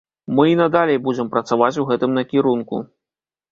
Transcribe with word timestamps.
Мы 0.37 0.45
і 0.51 0.55
надалей 0.61 0.99
будзем 1.09 1.29
працаваць 1.35 1.71
у 1.85 1.87
гэтым 1.93 2.19
накірунку. 2.19 2.83